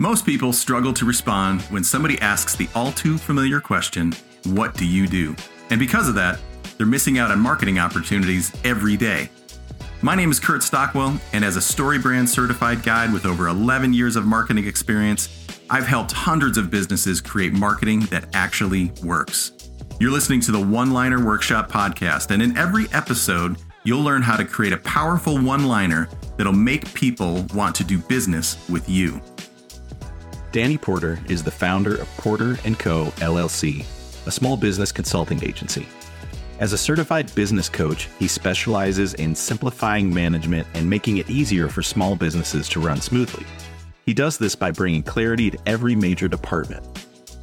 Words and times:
Most 0.00 0.24
people 0.24 0.54
struggle 0.54 0.94
to 0.94 1.04
respond 1.04 1.60
when 1.64 1.84
somebody 1.84 2.18
asks 2.20 2.56
the 2.56 2.70
all 2.74 2.90
too 2.90 3.18
familiar 3.18 3.60
question, 3.60 4.14
What 4.46 4.74
do 4.74 4.86
you 4.86 5.06
do? 5.06 5.36
And 5.68 5.78
because 5.78 6.08
of 6.08 6.14
that, 6.14 6.40
they're 6.78 6.86
missing 6.86 7.18
out 7.18 7.30
on 7.30 7.38
marketing 7.38 7.78
opportunities 7.78 8.50
every 8.64 8.96
day. 8.96 9.28
My 10.00 10.14
name 10.14 10.30
is 10.30 10.40
Kurt 10.40 10.62
Stockwell, 10.62 11.20
and 11.34 11.44
as 11.44 11.58
a 11.58 11.60
StoryBrand 11.60 12.28
certified 12.28 12.82
guide 12.82 13.12
with 13.12 13.26
over 13.26 13.48
11 13.48 13.92
years 13.92 14.16
of 14.16 14.24
marketing 14.24 14.66
experience, 14.66 15.46
I've 15.68 15.86
helped 15.86 16.12
hundreds 16.12 16.56
of 16.56 16.70
businesses 16.70 17.20
create 17.20 17.52
marketing 17.52 18.00
that 18.06 18.24
actually 18.34 18.92
works. 19.04 19.52
You're 20.00 20.12
listening 20.12 20.40
to 20.40 20.50
the 20.50 20.64
One 20.64 20.94
Liner 20.94 21.22
Workshop 21.22 21.70
podcast, 21.70 22.30
and 22.30 22.42
in 22.42 22.56
every 22.56 22.86
episode, 22.94 23.58
you'll 23.84 24.02
learn 24.02 24.22
how 24.22 24.38
to 24.38 24.46
create 24.46 24.72
a 24.72 24.78
powerful 24.78 25.38
one 25.38 25.66
liner 25.66 26.08
that'll 26.38 26.54
make 26.54 26.94
people 26.94 27.44
want 27.52 27.76
to 27.76 27.84
do 27.84 27.98
business 27.98 28.56
with 28.70 28.88
you. 28.88 29.20
Danny 30.52 30.76
Porter 30.76 31.20
is 31.28 31.44
the 31.44 31.50
founder 31.50 31.94
of 31.94 32.08
Porter 32.16 32.56
& 32.56 32.78
Co. 32.80 33.04
LLC, 33.18 33.84
a 34.26 34.32
small 34.32 34.56
business 34.56 34.90
consulting 34.90 35.44
agency. 35.44 35.86
As 36.58 36.72
a 36.72 36.78
certified 36.78 37.32
business 37.36 37.68
coach, 37.68 38.08
he 38.18 38.26
specializes 38.26 39.14
in 39.14 39.36
simplifying 39.36 40.12
management 40.12 40.66
and 40.74 40.90
making 40.90 41.18
it 41.18 41.30
easier 41.30 41.68
for 41.68 41.82
small 41.82 42.16
businesses 42.16 42.68
to 42.70 42.80
run 42.80 43.00
smoothly. 43.00 43.46
He 44.04 44.12
does 44.12 44.38
this 44.38 44.56
by 44.56 44.72
bringing 44.72 45.04
clarity 45.04 45.52
to 45.52 45.58
every 45.66 45.94
major 45.94 46.26
department. 46.26 46.84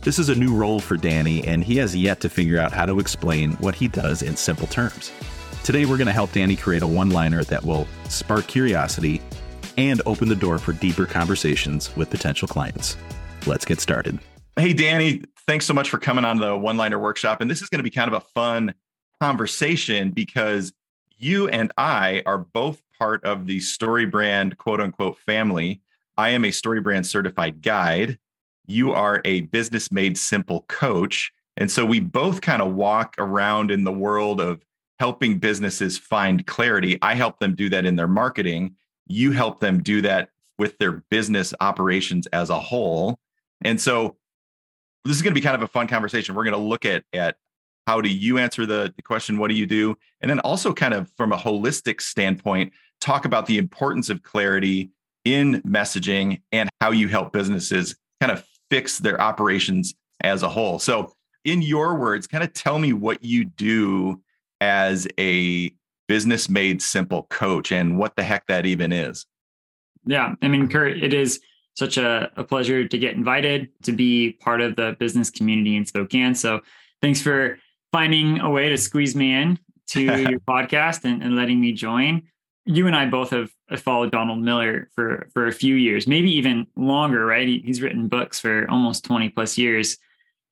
This 0.01 0.19
is 0.19 0.27
a 0.27 0.35
new 0.35 0.53
role 0.53 0.81
for 0.81 0.97
Danny, 0.97 1.47
and 1.47 1.63
he 1.63 1.77
has 1.77 1.95
yet 1.95 2.19
to 2.21 2.29
figure 2.29 2.59
out 2.59 2.73
how 2.73 2.85
to 2.85 2.99
explain 2.99 3.53
what 3.53 3.75
he 3.75 3.87
does 3.87 4.21
in 4.21 4.35
simple 4.35 4.67
terms. 4.67 5.13
Today, 5.63 5.85
we're 5.85 5.97
going 5.97 6.07
to 6.07 6.13
help 6.13 6.33
Danny 6.33 6.57
create 6.57 6.83
a 6.83 6.87
one 6.87 7.11
liner 7.11 7.45
that 7.45 7.63
will 7.63 7.87
spark 8.09 8.47
curiosity 8.47 9.21
and 9.77 10.01
open 10.05 10.27
the 10.27 10.35
door 10.35 10.57
for 10.57 10.73
deeper 10.73 11.05
conversations 11.05 11.95
with 11.95 12.09
potential 12.09 12.47
clients. 12.47 12.97
Let's 13.45 13.65
get 13.65 13.79
started. 13.79 14.19
Hey, 14.57 14.73
Danny, 14.73 15.21
thanks 15.45 15.65
so 15.65 15.73
much 15.73 15.89
for 15.89 15.99
coming 15.99 16.25
on 16.25 16.37
the 16.37 16.57
one 16.57 16.77
liner 16.77 16.99
workshop. 16.99 17.41
And 17.41 17.49
this 17.49 17.61
is 17.61 17.69
going 17.69 17.79
to 17.79 17.83
be 17.83 17.89
kind 17.89 18.13
of 18.13 18.21
a 18.21 18.25
fun 18.33 18.73
conversation 19.21 20.11
because 20.11 20.73
you 21.17 21.47
and 21.47 21.71
I 21.77 22.23
are 22.25 22.37
both 22.37 22.81
part 22.99 23.23
of 23.23 23.45
the 23.45 23.59
StoryBrand 23.59 24.57
quote 24.57 24.81
unquote 24.81 25.17
family. 25.19 25.81
I 26.17 26.29
am 26.29 26.43
a 26.43 26.49
StoryBrand 26.49 27.05
certified 27.05 27.61
guide. 27.61 28.17
You 28.65 28.91
are 28.93 29.21
a 29.25 29.41
business 29.41 29.91
made 29.91 30.17
simple 30.17 30.65
coach. 30.67 31.31
And 31.55 31.71
so 31.71 31.85
we 31.85 31.99
both 31.99 32.41
kind 32.41 32.61
of 32.61 32.73
walk 32.73 33.15
around 33.17 33.71
in 33.71 33.83
the 33.83 33.91
world 33.91 34.41
of 34.41 34.63
helping 34.99 35.37
businesses 35.37 35.97
find 35.97 36.45
clarity. 36.45 36.97
I 37.01 37.13
help 37.13 37.39
them 37.39 37.55
do 37.55 37.69
that 37.69 37.85
in 37.85 37.95
their 37.95 38.07
marketing 38.07 38.75
you 39.07 39.31
help 39.31 39.59
them 39.59 39.81
do 39.81 40.01
that 40.01 40.29
with 40.57 40.77
their 40.77 41.03
business 41.09 41.53
operations 41.59 42.27
as 42.27 42.49
a 42.49 42.59
whole. 42.59 43.19
And 43.61 43.79
so 43.79 44.15
this 45.05 45.15
is 45.15 45.21
going 45.21 45.33
to 45.33 45.39
be 45.39 45.43
kind 45.43 45.55
of 45.55 45.61
a 45.61 45.67
fun 45.67 45.87
conversation. 45.87 46.35
We're 46.35 46.43
going 46.43 46.53
to 46.53 46.59
look 46.59 46.85
at 46.85 47.03
at 47.13 47.37
how 47.85 48.01
do 48.01 48.09
you 48.09 48.37
answer 48.37 48.65
the, 48.65 48.93
the 48.95 49.01
question, 49.01 49.37
what 49.37 49.49
do 49.49 49.55
you 49.55 49.65
do? 49.65 49.95
And 50.19 50.29
then 50.29 50.39
also 50.39 50.73
kind 50.73 50.93
of 50.93 51.09
from 51.15 51.31
a 51.31 51.37
holistic 51.37 52.01
standpoint, 52.01 52.73
talk 52.99 53.23
about 53.23 53.45
the 53.45 53.57
importance 53.57 54.09
of 54.09 54.23
clarity 54.23 54.91
in 55.23 55.61
messaging 55.61 56.41
and 56.51 56.69
how 56.81 56.91
you 56.91 57.07
help 57.07 57.31
businesses 57.31 57.95
kind 58.19 58.31
of 58.31 58.45
fix 58.69 58.99
their 58.99 59.21
operations 59.21 59.93
as 60.21 60.43
a 60.43 60.49
whole. 60.49 60.79
So 60.79 61.13
in 61.45 61.61
your 61.61 61.95
words, 61.95 62.27
kind 62.27 62.43
of 62.43 62.51
tell 62.51 62.77
me 62.77 62.91
what 62.91 63.23
you 63.23 63.45
do 63.45 64.21
as 64.59 65.07
a 65.17 65.71
business 66.07 66.49
made 66.49 66.81
simple 66.81 67.23
coach 67.29 67.71
and 67.71 67.97
what 67.97 68.15
the 68.15 68.23
heck 68.23 68.47
that 68.47 68.65
even 68.65 68.91
is. 68.91 69.25
Yeah. 70.05 70.35
I 70.41 70.47
mean, 70.47 70.69
Kurt, 70.69 71.03
it 71.03 71.13
is 71.13 71.41
such 71.75 71.97
a, 71.97 72.31
a 72.37 72.43
pleasure 72.43 72.87
to 72.87 72.97
get 72.97 73.15
invited 73.15 73.69
to 73.83 73.91
be 73.91 74.31
part 74.41 74.61
of 74.61 74.75
the 74.75 74.95
business 74.99 75.29
community 75.29 75.75
in 75.75 75.85
Spokane. 75.85 76.33
So 76.33 76.61
thanks 77.01 77.21
for 77.21 77.59
finding 77.91 78.39
a 78.39 78.49
way 78.49 78.69
to 78.69 78.77
squeeze 78.77 79.15
me 79.15 79.33
in 79.33 79.59
to 79.87 80.01
your 80.29 80.39
podcast 80.39 81.03
and, 81.03 81.21
and 81.21 81.35
letting 81.35 81.59
me 81.59 81.73
join. 81.73 82.23
You 82.65 82.87
and 82.87 82.95
I 82.95 83.05
both 83.05 83.29
have 83.29 83.49
followed 83.77 84.11
Donald 84.11 84.39
Miller 84.39 84.89
for 84.93 85.29
for 85.33 85.47
a 85.47 85.51
few 85.51 85.75
years, 85.75 86.07
maybe 86.07 86.31
even 86.31 86.67
longer, 86.75 87.25
right? 87.25 87.47
He, 87.47 87.59
he's 87.59 87.81
written 87.81 88.07
books 88.07 88.39
for 88.39 88.69
almost 88.69 89.05
20 89.05 89.29
plus 89.29 89.57
years. 89.57 89.97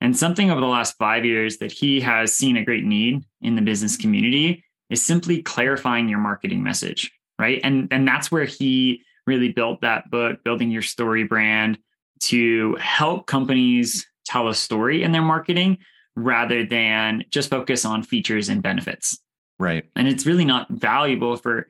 And 0.02 0.16
something 0.16 0.52
over 0.52 0.62
the 0.62 0.68
last 0.68 0.98
five 0.98 1.26
years 1.26 1.58
that 1.58 1.72
he 1.72 2.02
has 2.02 2.34
seen 2.34 2.58
a 2.58 2.64
great 2.64 2.84
need 2.84 3.24
in 3.42 3.56
the 3.56 3.62
business 3.62 3.98
community 3.98 4.65
is 4.90 5.04
simply 5.04 5.42
clarifying 5.42 6.10
your 6.10 6.20
marketing 6.20 6.64
message, 6.64 7.12
right? 7.40 7.60
And 7.64 7.88
and 7.92 8.08
that's 8.08 8.32
where 8.32 8.46
he 8.46 9.04
really 9.28 9.52
built 9.52 9.82
that 9.82 10.10
book, 10.12 10.44
building 10.44 10.72
your 10.72 10.82
story 10.82 11.24
brand 11.24 11.78
to 12.22 12.76
help 12.76 13.26
companies 13.26 14.06
tell 14.26 14.48
a 14.48 14.56
story 14.56 15.04
in 15.04 15.12
their 15.12 15.22
marketing 15.22 15.78
rather 16.16 16.66
than 16.66 17.24
just 17.30 17.50
focus 17.50 17.86
on 17.86 18.04
features 18.04 18.50
and 18.50 18.64
benefits. 18.64 19.20
Right. 19.60 19.86
And 19.96 20.08
it's 20.08 20.26
really 20.26 20.46
not 20.46 20.70
valuable 20.70 21.38
for 21.38 21.68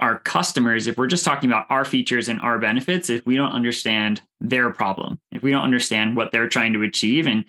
our 0.00 0.18
customers 0.18 0.86
if 0.86 0.96
we're 0.96 1.06
just 1.06 1.24
talking 1.24 1.48
about 1.48 1.66
our 1.70 1.84
features 1.84 2.28
and 2.28 2.40
our 2.40 2.58
benefits 2.58 3.10
if 3.10 3.24
we 3.24 3.36
don't 3.36 3.52
understand 3.52 4.20
their 4.40 4.70
problem, 4.70 5.20
if 5.30 5.42
we 5.42 5.52
don't 5.52 5.62
understand 5.62 6.16
what 6.16 6.32
they're 6.32 6.48
trying 6.48 6.72
to 6.72 6.82
achieve 6.82 7.26
and 7.26 7.44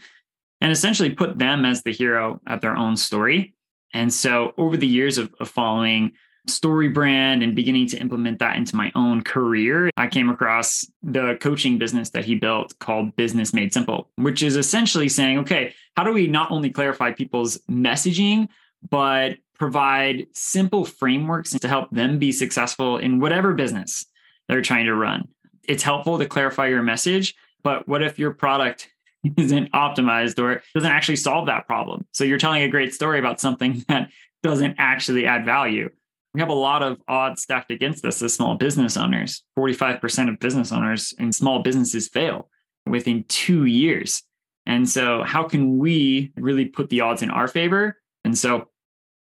and 0.61 0.71
essentially 0.71 1.09
put 1.09 1.37
them 1.37 1.65
as 1.65 1.83
the 1.83 1.91
hero 1.91 2.39
of 2.47 2.61
their 2.61 2.75
own 2.75 2.95
story 2.95 3.54
and 3.95 4.13
so 4.13 4.53
over 4.57 4.75
the 4.75 4.85
years 4.85 5.17
of, 5.17 5.33
of 5.39 5.49
following 5.49 6.11
StoryBrand 6.47 7.41
and 7.41 7.55
beginning 7.55 7.87
to 7.87 7.97
implement 7.97 8.39
that 8.39 8.57
into 8.57 8.75
my 8.75 8.91
own 8.93 9.23
career, 9.23 9.89
I 9.95 10.07
came 10.07 10.29
across 10.29 10.85
the 11.01 11.37
coaching 11.39 11.77
business 11.77 12.09
that 12.09 12.25
he 12.25 12.35
built 12.35 12.77
called 12.79 13.15
Business 13.15 13.53
Made 13.53 13.73
Simple, 13.73 14.11
which 14.17 14.43
is 14.43 14.57
essentially 14.57 15.07
saying, 15.07 15.39
okay, 15.39 15.73
how 15.95 16.03
do 16.03 16.11
we 16.11 16.27
not 16.27 16.51
only 16.51 16.69
clarify 16.69 17.13
people's 17.13 17.57
messaging, 17.71 18.49
but 18.87 19.37
provide 19.57 20.27
simple 20.33 20.83
frameworks 20.83 21.51
to 21.51 21.67
help 21.67 21.89
them 21.91 22.19
be 22.19 22.33
successful 22.33 22.97
in 22.97 23.21
whatever 23.21 23.53
business 23.53 24.05
they're 24.49 24.61
trying 24.61 24.85
to 24.85 24.93
run? 24.93 25.29
It's 25.63 25.83
helpful 25.83 26.19
to 26.19 26.25
clarify 26.25 26.67
your 26.67 26.83
message, 26.83 27.33
but 27.63 27.87
what 27.87 28.03
if 28.03 28.19
your 28.19 28.33
product 28.33 28.89
isn't 29.37 29.71
optimized 29.71 30.39
or 30.39 30.61
doesn't 30.73 30.91
actually 30.91 31.15
solve 31.15 31.47
that 31.47 31.67
problem. 31.67 32.05
So 32.11 32.23
you're 32.23 32.37
telling 32.37 32.63
a 32.63 32.69
great 32.69 32.93
story 32.93 33.19
about 33.19 33.39
something 33.39 33.83
that 33.89 34.09
doesn't 34.43 34.75
actually 34.77 35.25
add 35.25 35.45
value. 35.45 35.89
We 36.33 36.41
have 36.41 36.49
a 36.49 36.53
lot 36.53 36.83
of 36.83 37.01
odds 37.07 37.43
stacked 37.43 37.71
against 37.71 38.05
us 38.05 38.21
as 38.21 38.33
small 38.33 38.55
business 38.55 38.97
owners. 38.97 39.43
45% 39.57 40.29
of 40.29 40.39
business 40.39 40.71
owners 40.71 41.13
and 41.17 41.33
small 41.33 41.61
businesses 41.61 42.09
fail 42.09 42.49
within 42.85 43.23
two 43.27 43.65
years. 43.65 44.21
And 44.65 44.89
so, 44.89 45.23
how 45.23 45.43
can 45.43 45.77
we 45.77 46.33
really 46.35 46.65
put 46.65 46.89
the 46.89 47.01
odds 47.01 47.21
in 47.21 47.29
our 47.29 47.47
favor? 47.47 47.97
And 48.25 48.37
so, 48.37 48.69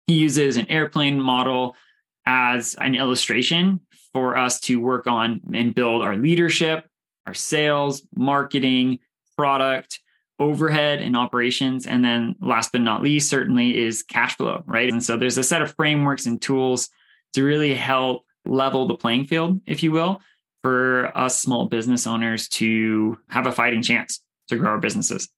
he 0.08 0.16
uses 0.16 0.58
an 0.58 0.70
airplane 0.70 1.22
model 1.22 1.76
as 2.26 2.76
an 2.80 2.96
illustration 2.96 3.80
for 4.14 4.36
us 4.36 4.60
to 4.62 4.80
work 4.80 5.08
on 5.08 5.42
and 5.54 5.76
build 5.76 6.02
our 6.02 6.16
leadership, 6.16 6.90
our 7.26 7.34
sales, 7.34 8.02
marketing, 8.16 9.00
product, 9.38 10.00
overhead 10.40 11.02
and 11.02 11.16
operations. 11.16 11.88
And 11.88 12.04
then 12.04 12.36
last 12.42 12.72
but 12.72 12.82
not 12.82 13.02
least, 13.02 13.30
certainly 13.30 13.78
is 13.78 14.04
cash 14.04 14.36
flow, 14.38 14.64
right? 14.66 14.92
And 14.92 15.04
so 15.04 15.18
there's 15.18 15.38
a 15.38 15.44
set 15.44 15.62
of 15.62 15.76
frameworks 15.76 16.26
and 16.26 16.42
tools 16.42 16.90
to 17.34 17.44
really 17.44 17.74
help 17.74 18.26
level 18.46 18.88
the 18.88 18.96
playing 18.96 19.26
field, 19.26 19.60
if 19.66 19.84
you 19.84 19.92
will, 19.92 20.22
for 20.62 21.12
us 21.18 21.40
small 21.40 21.66
business 21.66 22.08
owners 22.08 22.48
to 22.50 23.18
have 23.30 23.48
a 23.48 23.52
fighting 23.52 23.82
chance 23.82 24.22
to 24.50 24.58
grow 24.58 24.72
our 24.72 24.80
businesses. 24.80 25.30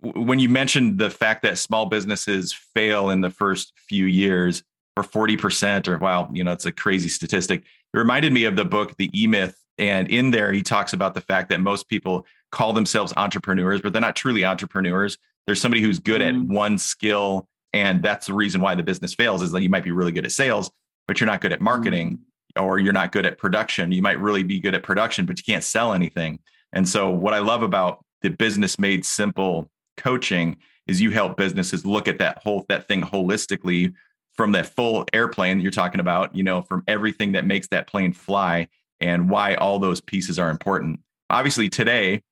When 0.00 0.38
you 0.38 0.48
mentioned 0.48 0.98
the 0.98 1.10
fact 1.10 1.42
that 1.42 1.58
small 1.58 1.86
businesses 1.86 2.52
fail 2.52 3.10
in 3.10 3.20
the 3.20 3.30
first 3.30 3.72
few 3.88 4.06
years, 4.06 4.62
or 4.96 5.02
40%, 5.02 5.88
or 5.88 5.98
wow, 5.98 6.28
you 6.32 6.44
know, 6.44 6.52
it's 6.52 6.66
a 6.66 6.72
crazy 6.72 7.08
statistic. 7.08 7.60
It 7.60 7.98
reminded 7.98 8.32
me 8.32 8.44
of 8.44 8.56
the 8.56 8.64
book, 8.64 8.96
The 8.96 9.10
E 9.18 9.26
Myth. 9.26 9.56
And 9.78 10.08
in 10.10 10.30
there, 10.30 10.52
he 10.52 10.62
talks 10.62 10.92
about 10.92 11.14
the 11.14 11.20
fact 11.20 11.48
that 11.50 11.60
most 11.60 11.88
people 11.88 12.26
call 12.50 12.72
themselves 12.72 13.12
entrepreneurs, 13.16 13.80
but 13.80 13.92
they're 13.92 14.02
not 14.02 14.16
truly 14.16 14.44
entrepreneurs. 14.44 15.18
There's 15.46 15.60
somebody 15.60 15.82
who's 15.82 15.98
good 15.98 16.20
mm-hmm. 16.20 16.50
at 16.50 16.54
one 16.54 16.78
skill. 16.78 17.48
And 17.72 18.02
that's 18.02 18.26
the 18.26 18.34
reason 18.34 18.60
why 18.60 18.74
the 18.74 18.82
business 18.82 19.14
fails 19.14 19.42
is 19.42 19.52
that 19.52 19.62
you 19.62 19.68
might 19.68 19.84
be 19.84 19.92
really 19.92 20.12
good 20.12 20.24
at 20.24 20.32
sales, 20.32 20.70
but 21.06 21.20
you're 21.20 21.26
not 21.26 21.40
good 21.40 21.52
at 21.52 21.60
marketing 21.60 22.18
mm-hmm. 22.56 22.64
or 22.64 22.78
you're 22.78 22.92
not 22.92 23.12
good 23.12 23.26
at 23.26 23.38
production. 23.38 23.92
You 23.92 24.02
might 24.02 24.20
really 24.20 24.42
be 24.42 24.60
good 24.60 24.74
at 24.74 24.82
production, 24.82 25.26
but 25.26 25.38
you 25.38 25.44
can't 25.44 25.64
sell 25.64 25.92
anything. 25.92 26.40
And 26.72 26.88
so, 26.88 27.10
what 27.10 27.34
I 27.34 27.38
love 27.38 27.62
about 27.62 28.04
the 28.22 28.30
business 28.30 28.78
made 28.78 29.04
simple 29.04 29.70
coaching 29.96 30.56
is 30.86 31.00
you 31.00 31.10
help 31.10 31.36
businesses 31.36 31.84
look 31.84 32.08
at 32.08 32.18
that 32.18 32.38
whole 32.38 32.64
that 32.68 32.86
thing 32.88 33.02
holistically 33.02 33.92
from 34.34 34.52
that 34.52 34.66
full 34.66 35.04
airplane 35.12 35.60
you're 35.60 35.70
talking 35.70 36.00
about, 36.00 36.34
you 36.34 36.42
know, 36.42 36.62
from 36.62 36.82
everything 36.86 37.32
that 37.32 37.44
makes 37.44 37.68
that 37.68 37.86
plane 37.86 38.12
fly 38.12 38.68
and 39.00 39.28
why 39.28 39.54
all 39.54 39.78
those 39.78 40.00
pieces 40.00 40.38
are 40.38 40.50
important. 40.50 41.00
Obviously, 41.28 41.68
today 41.68 42.22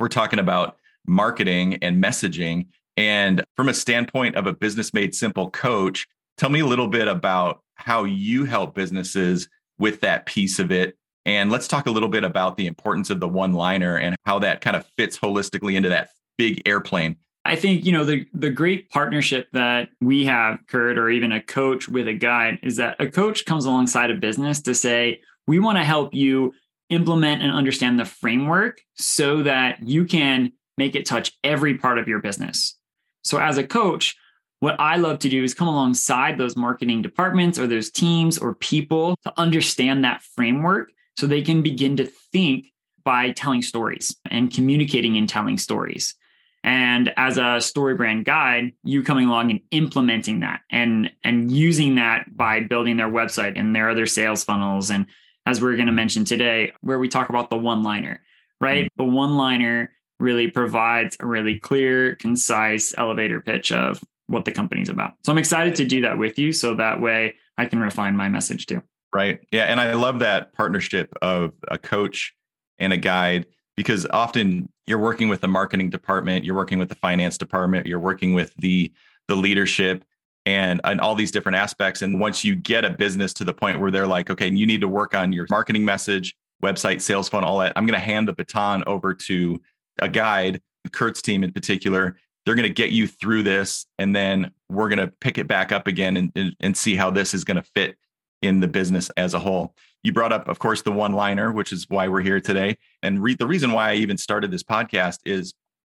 we're 0.00 0.08
talking 0.08 0.38
about 0.40 0.76
marketing 1.06 1.78
and 1.82 2.02
messaging. 2.02 2.66
And 2.96 3.44
from 3.54 3.68
a 3.68 3.74
standpoint 3.74 4.34
of 4.34 4.46
a 4.46 4.52
business 4.52 4.92
made 4.92 5.14
simple 5.14 5.50
coach, 5.50 6.06
tell 6.36 6.50
me 6.50 6.60
a 6.60 6.66
little 6.66 6.88
bit 6.88 7.06
about 7.06 7.60
how 7.74 8.04
you 8.04 8.44
help 8.44 8.74
businesses 8.74 9.48
with 9.78 10.00
that 10.00 10.26
piece 10.26 10.58
of 10.58 10.72
it 10.72 10.96
And 11.26 11.50
let's 11.50 11.68
talk 11.68 11.86
a 11.86 11.90
little 11.90 12.08
bit 12.08 12.24
about 12.24 12.56
the 12.56 12.66
importance 12.66 13.10
of 13.10 13.20
the 13.20 13.28
one 13.28 13.52
liner 13.52 13.96
and 13.96 14.16
how 14.24 14.38
that 14.40 14.60
kind 14.60 14.76
of 14.76 14.86
fits 14.96 15.18
holistically 15.18 15.74
into 15.74 15.88
that 15.90 16.10
big 16.38 16.62
airplane. 16.66 17.16
I 17.44 17.56
think, 17.56 17.84
you 17.84 17.92
know, 17.92 18.04
the 18.04 18.26
the 18.34 18.50
great 18.50 18.90
partnership 18.90 19.48
that 19.52 19.88
we 20.00 20.26
have, 20.26 20.58
Kurt, 20.66 20.98
or 20.98 21.08
even 21.08 21.32
a 21.32 21.42
coach 21.42 21.88
with 21.88 22.06
a 22.06 22.14
guide, 22.14 22.58
is 22.62 22.76
that 22.76 22.96
a 23.00 23.08
coach 23.10 23.46
comes 23.46 23.64
alongside 23.64 24.10
a 24.10 24.14
business 24.14 24.60
to 24.62 24.74
say, 24.74 25.20
we 25.46 25.58
want 25.58 25.78
to 25.78 25.84
help 25.84 26.14
you 26.14 26.52
implement 26.90 27.42
and 27.42 27.52
understand 27.52 27.98
the 27.98 28.04
framework 28.04 28.80
so 28.94 29.42
that 29.42 29.82
you 29.82 30.04
can 30.04 30.52
make 30.76 30.94
it 30.94 31.06
touch 31.06 31.32
every 31.42 31.78
part 31.78 31.98
of 31.98 32.08
your 32.08 32.20
business. 32.20 32.76
So 33.22 33.38
as 33.38 33.58
a 33.58 33.66
coach, 33.66 34.16
what 34.60 34.78
I 34.78 34.96
love 34.96 35.20
to 35.20 35.28
do 35.28 35.42
is 35.42 35.54
come 35.54 35.68
alongside 35.68 36.36
those 36.36 36.56
marketing 36.56 37.00
departments 37.00 37.58
or 37.58 37.66
those 37.66 37.90
teams 37.90 38.38
or 38.38 38.54
people 38.54 39.16
to 39.24 39.32
understand 39.38 40.04
that 40.04 40.22
framework 40.22 40.90
so 41.16 41.26
they 41.26 41.42
can 41.42 41.62
begin 41.62 41.96
to 41.96 42.06
think 42.32 42.66
by 43.02 43.32
telling 43.32 43.62
stories 43.62 44.14
and 44.30 44.52
communicating 44.52 45.16
and 45.16 45.28
telling 45.28 45.58
stories. 45.58 46.14
And 46.62 47.12
as 47.16 47.38
a 47.38 47.60
story 47.60 47.94
brand 47.94 48.26
guide, 48.26 48.72
you 48.84 49.02
coming 49.02 49.28
along 49.28 49.50
and 49.50 49.60
implementing 49.70 50.40
that 50.40 50.60
and 50.70 51.10
and 51.24 51.50
using 51.50 51.94
that 51.94 52.36
by 52.36 52.60
building 52.60 52.98
their 52.98 53.08
website 53.08 53.58
and 53.58 53.74
their 53.74 53.88
other 53.88 54.04
sales 54.04 54.44
funnels. 54.44 54.90
And 54.90 55.06
as 55.50 55.60
we're 55.60 55.74
going 55.74 55.86
to 55.86 55.92
mention 55.92 56.24
today, 56.24 56.72
where 56.80 56.98
we 56.98 57.08
talk 57.08 57.28
about 57.28 57.50
the 57.50 57.56
one 57.56 57.82
liner, 57.82 58.20
right? 58.60 58.84
Mm-hmm. 58.86 59.02
The 59.04 59.10
one 59.10 59.36
liner 59.36 59.92
really 60.20 60.48
provides 60.48 61.16
a 61.18 61.26
really 61.26 61.58
clear, 61.58 62.14
concise 62.16 62.94
elevator 62.96 63.40
pitch 63.40 63.72
of 63.72 64.02
what 64.28 64.44
the 64.44 64.52
company's 64.52 64.88
about. 64.88 65.14
So 65.24 65.32
I'm 65.32 65.38
excited 65.38 65.74
to 65.76 65.84
do 65.84 66.02
that 66.02 66.18
with 66.18 66.38
you. 66.38 66.52
So 66.52 66.74
that 66.76 67.00
way 67.00 67.34
I 67.58 67.66
can 67.66 67.80
refine 67.80 68.16
my 68.16 68.28
message 68.28 68.66
too. 68.66 68.82
Right. 69.12 69.40
Yeah. 69.50 69.64
And 69.64 69.80
I 69.80 69.94
love 69.94 70.20
that 70.20 70.52
partnership 70.52 71.12
of 71.20 71.52
a 71.66 71.78
coach 71.78 72.32
and 72.78 72.92
a 72.92 72.96
guide 72.96 73.46
because 73.76 74.06
often 74.10 74.68
you're 74.86 74.98
working 74.98 75.28
with 75.28 75.40
the 75.40 75.48
marketing 75.48 75.90
department, 75.90 76.44
you're 76.44 76.54
working 76.54 76.78
with 76.78 76.90
the 76.90 76.94
finance 76.94 77.36
department, 77.36 77.86
you're 77.86 77.98
working 77.98 78.34
with 78.34 78.54
the 78.56 78.92
the 79.26 79.36
leadership 79.36 80.04
and 80.46 80.80
and 80.84 81.00
all 81.00 81.14
these 81.14 81.30
different 81.30 81.56
aspects 81.56 82.02
and 82.02 82.18
once 82.18 82.44
you 82.44 82.56
get 82.56 82.84
a 82.84 82.90
business 82.90 83.32
to 83.34 83.44
the 83.44 83.52
point 83.52 83.78
where 83.78 83.90
they're 83.90 84.06
like 84.06 84.30
okay 84.30 84.48
you 84.48 84.66
need 84.66 84.80
to 84.80 84.88
work 84.88 85.14
on 85.14 85.32
your 85.32 85.46
marketing 85.50 85.84
message 85.84 86.34
website 86.62 87.00
sales 87.00 87.28
funnel 87.28 87.48
all 87.48 87.58
that 87.58 87.72
i'm 87.76 87.86
going 87.86 87.98
to 87.98 88.04
hand 88.04 88.26
the 88.26 88.32
baton 88.32 88.82
over 88.86 89.12
to 89.12 89.60
a 90.00 90.08
guide 90.08 90.60
kurt's 90.92 91.20
team 91.20 91.44
in 91.44 91.52
particular 91.52 92.16
they're 92.44 92.54
going 92.54 92.68
to 92.68 92.74
get 92.74 92.90
you 92.90 93.06
through 93.06 93.42
this 93.42 93.86
and 93.98 94.16
then 94.16 94.50
we're 94.68 94.88
going 94.88 94.98
to 94.98 95.12
pick 95.20 95.38
it 95.38 95.46
back 95.46 95.72
up 95.72 95.86
again 95.86 96.16
and, 96.16 96.32
and, 96.34 96.56
and 96.60 96.76
see 96.76 96.96
how 96.96 97.10
this 97.10 97.34
is 97.34 97.44
going 97.44 97.56
to 97.56 97.62
fit 97.74 97.96
in 98.42 98.60
the 98.60 98.68
business 98.68 99.10
as 99.16 99.34
a 99.34 99.38
whole. 99.38 99.74
You 100.02 100.12
brought 100.12 100.32
up, 100.32 100.48
of 100.48 100.58
course, 100.58 100.82
the 100.82 100.92
one 100.92 101.12
liner, 101.12 101.52
which 101.52 101.72
is 101.72 101.86
why 101.88 102.08
we're 102.08 102.22
here 102.22 102.40
today. 102.40 102.78
And 103.02 103.22
re- 103.22 103.34
the 103.34 103.46
reason 103.46 103.72
why 103.72 103.90
I 103.90 103.94
even 103.96 104.16
started 104.16 104.50
this 104.50 104.62
podcast 104.62 105.18
is 105.26 105.52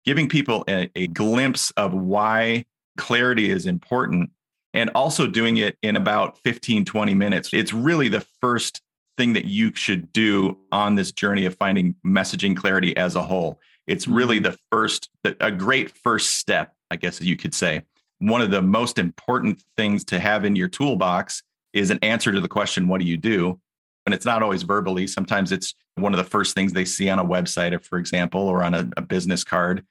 giving 0.04 0.28
people 0.28 0.64
a, 0.68 0.90
a 0.96 1.06
glimpse 1.06 1.70
of 1.76 1.94
why 1.94 2.64
clarity 2.96 3.50
is 3.50 3.66
important 3.66 4.30
and 4.74 4.90
also 4.94 5.26
doing 5.26 5.58
it 5.58 5.76
in 5.82 5.96
about 5.96 6.38
15, 6.38 6.84
20 6.84 7.14
minutes. 7.14 7.50
It's 7.52 7.72
really 7.72 8.08
the 8.08 8.24
first 8.40 8.80
thing 9.16 9.34
that 9.34 9.44
you 9.44 9.74
should 9.74 10.12
do 10.12 10.58
on 10.70 10.94
this 10.94 11.12
journey 11.12 11.44
of 11.44 11.56
finding 11.56 11.94
messaging 12.04 12.56
clarity 12.56 12.96
as 12.96 13.14
a 13.14 13.22
whole. 13.22 13.60
It's 13.86 14.08
really 14.08 14.36
mm-hmm. 14.36 14.52
the 14.52 14.58
first, 14.70 15.10
a 15.40 15.50
great 15.50 15.90
first 15.90 16.36
step, 16.36 16.74
I 16.90 16.96
guess 16.96 17.20
you 17.20 17.36
could 17.36 17.54
say. 17.54 17.82
One 18.20 18.40
of 18.40 18.50
the 18.50 18.62
most 18.62 18.98
important 18.98 19.62
things 19.76 20.04
to 20.06 20.20
have 20.20 20.44
in 20.44 20.56
your 20.56 20.68
toolbox 20.68 21.42
is 21.72 21.90
an 21.90 21.98
answer 22.02 22.32
to 22.32 22.40
the 22.40 22.48
question, 22.48 22.88
what 22.88 23.00
do 23.00 23.06
you 23.06 23.16
do? 23.16 23.60
And 24.06 24.14
it's 24.14 24.24
not 24.24 24.42
always 24.42 24.62
verbally. 24.62 25.06
Sometimes 25.06 25.52
it's 25.52 25.74
one 25.96 26.12
of 26.12 26.18
the 26.18 26.30
first 26.30 26.54
things 26.54 26.72
they 26.72 26.84
see 26.84 27.08
on 27.08 27.18
a 27.18 27.24
website, 27.24 27.84
for 27.84 27.98
example, 27.98 28.40
or 28.40 28.62
on 28.62 28.74
a, 28.74 28.88
a 28.96 29.02
business 29.02 29.44
card. 29.44 29.84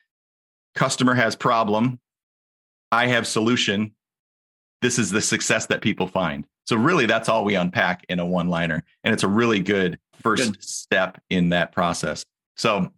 Customer 0.75 1.13
has 1.13 1.35
problem. 1.35 1.99
I 2.91 3.07
have 3.07 3.25
solution. 3.25 3.93
This 4.81 4.99
is 4.99 5.11
the 5.11 5.21
success 5.21 5.67
that 5.67 5.81
people 5.81 6.07
find. 6.07 6.45
So 6.65 6.75
really 6.75 7.05
that's 7.05 7.29
all 7.29 7.43
we 7.43 7.55
unpack 7.55 8.05
in 8.09 8.19
a 8.19 8.25
one 8.25 8.49
liner. 8.49 8.83
And 9.03 9.13
it's 9.13 9.23
a 9.23 9.27
really 9.27 9.59
good 9.59 9.99
first 10.21 10.53
good. 10.53 10.63
step 10.63 11.21
in 11.29 11.49
that 11.49 11.71
process. 11.71 12.23
So 12.55 12.91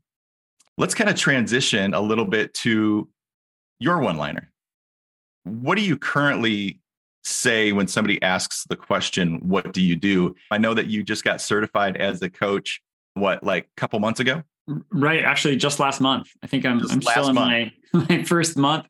let's 0.77 0.93
kind 0.93 1.09
of 1.09 1.15
transition 1.15 1.93
a 1.93 2.01
little 2.01 2.25
bit 2.25 2.53
to 2.55 3.09
your 3.79 3.99
one 3.99 4.17
liner. 4.17 4.51
What 5.43 5.75
do 5.75 5.81
you 5.81 5.97
currently 5.97 6.79
say 7.23 7.71
when 7.71 7.87
somebody 7.87 8.21
asks 8.21 8.65
the 8.65 8.75
question, 8.75 9.39
What 9.47 9.73
do 9.73 9.81
you 9.81 9.95
do? 9.95 10.35
I 10.51 10.57
know 10.57 10.73
that 10.73 10.87
you 10.87 11.03
just 11.03 11.23
got 11.23 11.41
certified 11.41 11.97
as 11.97 12.21
a 12.21 12.29
coach, 12.29 12.81
what, 13.13 13.43
like 13.43 13.65
a 13.65 13.79
couple 13.79 13.99
months 13.99 14.19
ago? 14.19 14.43
Right. 14.91 15.23
Actually, 15.23 15.57
just 15.57 15.79
last 15.79 15.99
month. 15.99 16.29
I 16.41 16.47
think 16.47 16.65
I'm, 16.65 16.79
I'm 16.89 17.01
still 17.01 17.27
in 17.27 17.35
my, 17.35 17.71
my 17.93 18.23
first 18.23 18.57
month. 18.57 18.85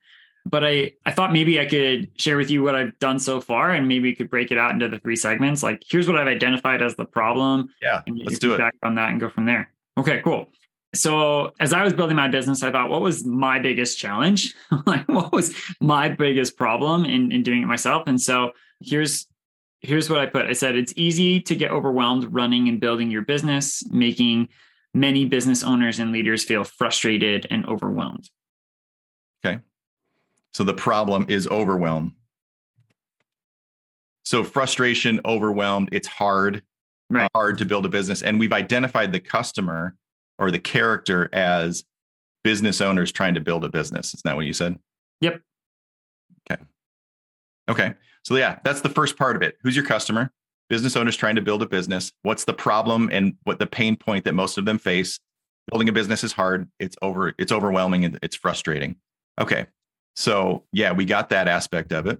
But 0.45 0.63
I, 0.63 0.93
I 1.05 1.11
thought 1.11 1.31
maybe 1.31 1.59
I 1.59 1.65
could 1.65 2.09
share 2.19 2.37
with 2.37 2.51
you 2.51 2.63
what 2.63 2.75
I've 2.75 2.97
done 2.99 3.17
so 3.17 3.39
far 3.39 3.71
and 3.71 3.87
maybe 3.87 4.09
we 4.09 4.15
could 4.15 4.29
break 4.29 4.51
it 4.51 4.57
out 4.57 4.71
into 4.71 4.89
the 4.89 4.99
three 4.99 5.15
segments. 5.15 5.63
Like, 5.63 5.83
here's 5.87 6.07
what 6.07 6.17
I've 6.17 6.27
identified 6.27 6.81
as 6.81 6.95
the 6.95 7.05
problem. 7.05 7.69
Yeah. 7.81 8.01
let's 8.07 8.39
do 8.39 8.53
it. 8.53 8.57
Back 8.57 8.75
on 8.83 8.95
that 8.95 9.09
and 9.11 9.19
go 9.19 9.29
from 9.29 9.45
there. 9.45 9.71
Okay, 9.97 10.21
cool. 10.21 10.49
So 10.95 11.53
as 11.59 11.73
I 11.73 11.83
was 11.83 11.93
building 11.93 12.15
my 12.15 12.27
business, 12.27 12.61
I 12.61 12.71
thought, 12.71 12.89
what 12.89 13.01
was 13.01 13.25
my 13.25 13.57
biggest 13.57 13.97
challenge? 13.97 14.53
like 14.85 15.07
what 15.07 15.31
was 15.31 15.55
my 15.79 16.09
biggest 16.09 16.55
problem 16.55 17.05
in, 17.05 17.31
in 17.31 17.41
doing 17.41 17.63
it 17.63 17.67
myself? 17.67 18.03
And 18.05 18.21
so 18.21 18.51
here's 18.79 19.27
here's 19.79 20.09
what 20.09 20.19
I 20.19 20.25
put. 20.25 20.45
I 20.45 20.53
said 20.53 20.75
it's 20.75 20.93
easy 20.95 21.41
to 21.41 21.55
get 21.55 21.71
overwhelmed 21.71 22.25
running 22.31 22.69
and 22.69 22.79
building 22.79 23.11
your 23.11 23.21
business, 23.21 23.83
making 23.91 24.49
many 24.93 25.25
business 25.25 25.63
owners 25.63 25.99
and 25.99 26.11
leaders 26.11 26.43
feel 26.43 26.63
frustrated 26.63 27.47
and 27.49 27.65
overwhelmed. 27.65 28.29
Okay. 29.45 29.59
So 30.53 30.63
the 30.63 30.73
problem 30.73 31.25
is 31.29 31.47
overwhelm. 31.47 32.15
So 34.23 34.43
frustration, 34.43 35.19
overwhelmed, 35.25 35.89
it's 35.91 36.07
hard, 36.07 36.57
uh, 36.57 36.59
right. 37.09 37.31
hard 37.35 37.57
to 37.57 37.65
build 37.65 37.85
a 37.85 37.89
business. 37.89 38.21
And 38.21 38.39
we've 38.39 38.53
identified 38.53 39.11
the 39.11 39.19
customer 39.19 39.95
or 40.39 40.51
the 40.51 40.59
character 40.59 41.29
as 41.33 41.83
business 42.43 42.81
owners 42.81 43.11
trying 43.11 43.33
to 43.33 43.41
build 43.41 43.63
a 43.65 43.69
business. 43.69 44.13
Isn't 44.13 44.23
that 44.25 44.35
what 44.35 44.45
you 44.45 44.53
said? 44.53 44.77
Yep. 45.21 45.41
Okay. 46.51 46.61
Okay. 47.69 47.93
So 48.23 48.35
yeah, 48.35 48.59
that's 48.63 48.81
the 48.81 48.89
first 48.89 49.17
part 49.17 49.35
of 49.35 49.41
it. 49.41 49.57
Who's 49.61 49.75
your 49.75 49.85
customer? 49.85 50.31
Business 50.69 50.95
owners 50.95 51.17
trying 51.17 51.35
to 51.35 51.41
build 51.41 51.61
a 51.61 51.67
business. 51.67 52.11
What's 52.23 52.45
the 52.45 52.53
problem 52.53 53.09
and 53.11 53.35
what 53.43 53.59
the 53.59 53.67
pain 53.67 53.95
point 53.95 54.25
that 54.25 54.33
most 54.33 54.57
of 54.57 54.65
them 54.65 54.77
face? 54.77 55.19
Building 55.69 55.89
a 55.89 55.93
business 55.93 56.23
is 56.23 56.33
hard. 56.33 56.69
It's 56.79 56.97
over, 57.01 57.33
it's 57.37 57.51
overwhelming 57.51 58.05
and 58.05 58.19
it's 58.21 58.35
frustrating. 58.35 58.95
Okay. 59.39 59.65
So 60.15 60.63
yeah, 60.71 60.91
we 60.91 61.05
got 61.05 61.29
that 61.29 61.47
aspect 61.47 61.91
of 61.91 62.07
it. 62.07 62.19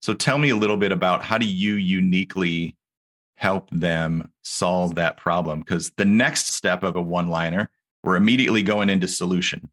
So 0.00 0.14
tell 0.14 0.38
me 0.38 0.50
a 0.50 0.56
little 0.56 0.76
bit 0.76 0.92
about 0.92 1.24
how 1.24 1.38
do 1.38 1.46
you 1.46 1.74
uniquely 1.74 2.76
help 3.38 3.70
them 3.70 4.30
solve 4.42 4.96
that 4.96 5.16
problem 5.16 5.60
because 5.60 5.92
the 5.96 6.04
next 6.04 6.54
step 6.54 6.82
of 6.82 6.96
a 6.96 7.00
one 7.00 7.28
liner 7.28 7.70
we're 8.02 8.16
immediately 8.16 8.64
going 8.64 8.90
into 8.90 9.06
solution 9.06 9.68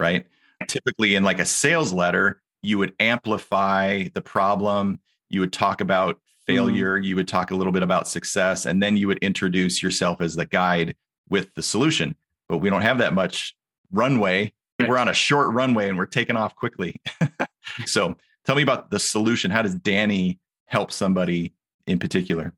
right 0.00 0.26
typically 0.66 1.14
in 1.14 1.22
like 1.22 1.38
a 1.38 1.44
sales 1.44 1.92
letter 1.92 2.40
you 2.62 2.78
would 2.78 2.94
amplify 3.00 4.04
the 4.14 4.22
problem 4.22 4.98
you 5.28 5.40
would 5.40 5.52
talk 5.52 5.82
about 5.82 6.14
mm-hmm. 6.14 6.54
failure 6.54 6.96
mm-hmm. 6.96 7.04
you 7.04 7.14
would 7.14 7.28
talk 7.28 7.50
a 7.50 7.54
little 7.54 7.72
bit 7.72 7.82
about 7.82 8.08
success 8.08 8.64
and 8.64 8.82
then 8.82 8.96
you 8.96 9.06
would 9.06 9.18
introduce 9.18 9.82
yourself 9.82 10.22
as 10.22 10.34
the 10.34 10.46
guide 10.46 10.96
with 11.28 11.52
the 11.54 11.62
solution 11.62 12.16
but 12.48 12.58
we 12.58 12.70
don't 12.70 12.80
have 12.80 12.96
that 12.96 13.12
much 13.12 13.54
runway 13.90 14.50
we're 14.88 14.98
on 14.98 15.08
a 15.08 15.14
short 15.14 15.52
runway 15.52 15.88
and 15.88 15.96
we're 15.96 16.06
taking 16.06 16.36
off 16.36 16.54
quickly 16.56 17.00
so 17.86 18.16
tell 18.44 18.56
me 18.56 18.62
about 18.62 18.90
the 18.90 18.98
solution 18.98 19.50
how 19.50 19.62
does 19.62 19.74
danny 19.74 20.38
help 20.66 20.90
somebody 20.92 21.54
in 21.86 21.98
particular 21.98 22.52